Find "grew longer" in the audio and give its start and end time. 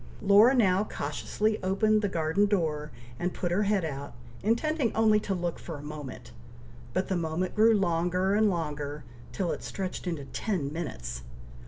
7.53-8.33